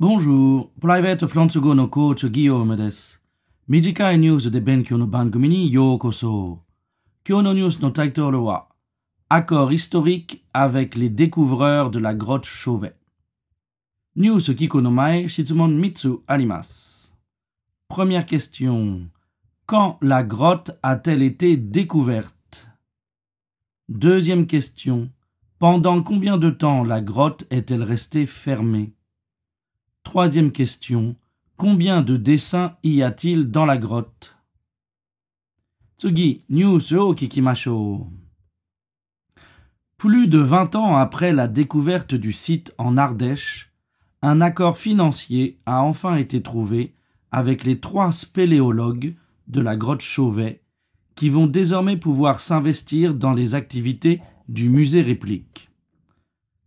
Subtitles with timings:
[0.00, 3.20] Bonjour, Private フランス語のコーチギヨームです。
[3.68, 6.62] 短いニュースで勉強の番組にようこそ。
[7.28, 8.68] 今日のニュースのタイトルは
[9.28, 12.94] Accord historique avec les découvreurs de la grotte Chauvet。
[14.16, 17.14] ニュース聞くの前、質問3つあります。
[17.90, 19.10] Première question.
[19.66, 22.70] Quand la grotte a-t-elle été découverte
[23.90, 25.10] Deuxième question.
[25.58, 28.94] Pendant combien de temps la grotte est-elle restée fermée
[30.05, 31.15] Troisième question.
[31.57, 34.37] Combien de dessins y a-t-il dans la grotte?
[35.99, 36.45] Tsugi,
[37.17, 38.07] kikimasho.
[39.97, 43.73] Plus de 20 ans après la découverte du site en Ardèche,
[44.21, 46.93] un accord financier a enfin été trouvé
[47.31, 49.15] avec les trois spéléologues
[49.47, 50.61] de la grotte Chauvet
[51.15, 55.71] qui vont désormais pouvoir s'investir dans les activités du musée réplique.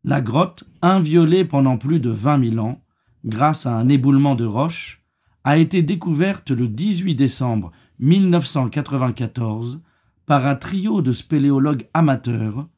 [0.02, 2.82] La grotte, inviolée pendant plus de 20 000 ans,
[3.24, 5.02] grâce à un éboulement de roches,
[5.44, 9.80] a été découverte le 18 décembre 1994
[10.26, 12.68] par un trio de spéléologues amateurs.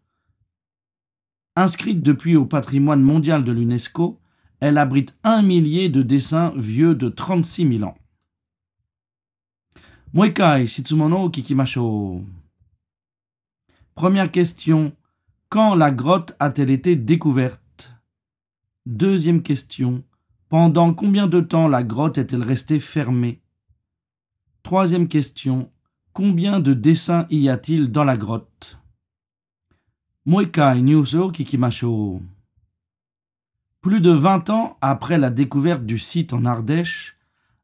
[1.57, 4.21] Inscrite depuis au patrimoine mondial de l'UNESCO,
[4.61, 7.97] elle abrite un millier de dessins vieux de 36 000 ans.
[10.13, 12.25] Moekai Shitsumono Kikimashou.
[13.95, 14.93] Première question.
[15.49, 17.95] Quand la grotte a-t-elle été découverte?
[18.87, 20.05] Deuxième question.
[20.51, 23.41] Pendant combien de temps la grotte est-elle restée fermée?
[24.65, 25.71] Troisième question.
[26.12, 28.81] Combien de dessins y a-t-il dans la grotte?
[33.81, 37.17] Plus de 20 ans après la découverte du site en Ardèche,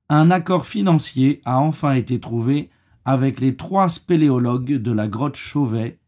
[0.09, 2.71] un accord financier a enfin été trouvé
[3.05, 5.99] avec les trois spéléologues de la grotte Chauvet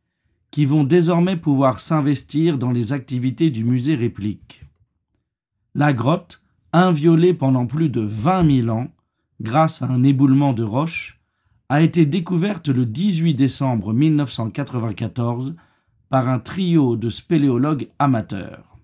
[0.52, 4.64] qui vont désormais pouvoir s'investir dans les activités du musée réplique.
[5.74, 6.40] La grotte,
[6.72, 8.88] inviolée pendant plus de 20 000 ans
[9.40, 11.20] grâce à un éboulement de roches,
[11.68, 15.54] a été découverte le 18 décembre 1994
[16.08, 18.76] par un trio de spéléologues amateurs.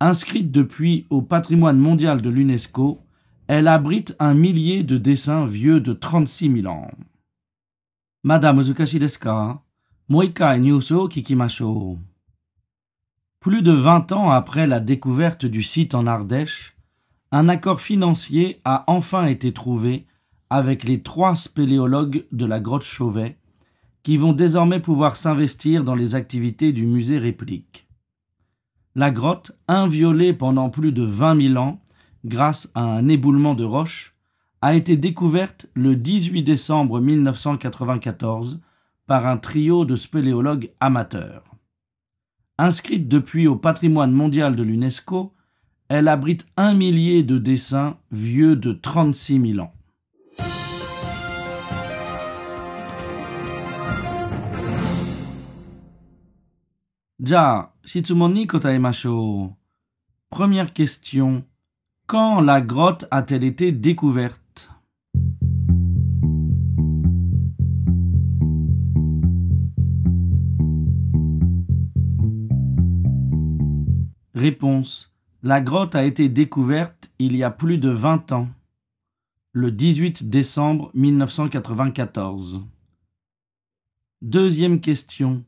[0.00, 3.00] Inscrite depuis au patrimoine mondial de l'UNESCO,
[3.46, 6.90] elle abrite un millier de dessins vieux de 36 000 ans.
[8.24, 9.62] Madame Zukashi desu ka?
[10.08, 10.60] Moikai.
[13.46, 16.76] Plus de 20 ans après la découverte du site en Ardèche,
[17.30, 20.04] un accord financier a enfin été trouvé
[20.50, 23.38] avec les trois spéléologues de la grotte Chauvet
[24.02, 27.86] qui vont désormais pouvoir s'investir dans les activités du musée réplique.
[28.96, 31.80] La grotte, inviolée pendant plus de 20 000 ans
[32.24, 34.16] grâce à un éboulement de roches,
[34.60, 38.58] a été découverte le 18 décembre 1994
[39.06, 41.55] par un trio de spéléologues amateurs.
[42.58, 45.34] Inscrite depuis au patrimoine mondial de l'UNESCO,
[45.88, 49.74] elle abrite un millier de dessins vieux de 36 000 ans.
[57.84, 58.46] Shitsumoni.
[60.30, 61.44] Première question.
[62.06, 64.45] Quand la grotte a-t-elle été découverte?
[74.36, 75.14] Réponse.
[75.42, 78.48] La grotte a été découverte il y a plus de 20 ans,
[79.52, 82.60] le 18 décembre 1994.
[84.20, 85.42] Deuxième question.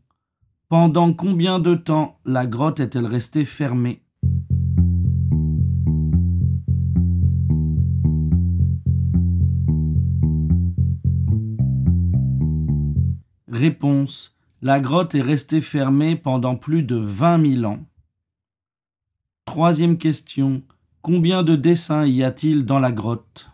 [0.71, 4.01] Pendant combien de temps la grotte est-elle restée fermée?
[13.49, 14.35] Réponse.
[14.63, 17.88] La grotte est restée fermée pendant plus de 20 000 ans.
[19.49, 20.61] Troisième question.
[21.01, 23.51] Combien de dessins y a-t-il dans la grotte?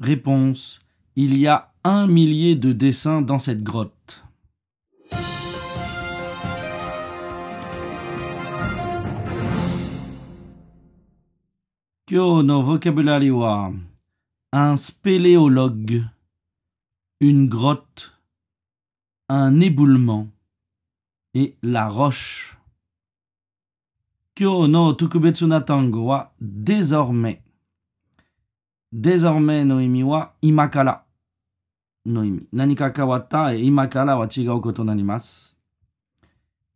[0.00, 0.80] Réponse.
[1.14, 4.24] Il y a un millier de dessins dans cette grotte.
[12.08, 13.72] Kyo no vocabulary wa
[14.54, 16.04] un spéléologue,
[17.22, 18.18] une grotte,
[19.28, 20.28] un éboulement
[21.34, 22.58] et la roche.
[24.34, 27.40] Kyo no tukubetsu na tango wa désormais.
[28.90, 31.06] Désormais no imi wa imakara
[32.06, 34.84] no et imakara wa chigau koto.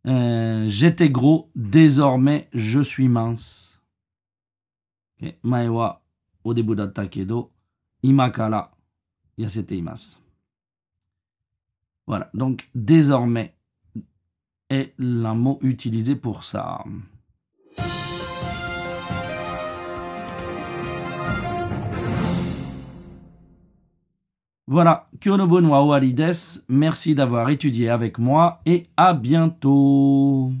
[0.07, 3.81] Euh, J'étais gros, désormais je suis mince.
[5.43, 6.01] Mae wa
[6.45, 7.51] odebu datta kedo,
[8.01, 8.71] imakara
[9.37, 10.26] yasete imasu.
[12.07, 13.53] Voilà, donc désormais
[14.69, 16.83] est le mot utilisé pour ça.
[24.69, 26.59] Voilà, Kyonobon wa owari desu.
[26.67, 30.51] Merci d'avoir étudié avec moi et à bientôt.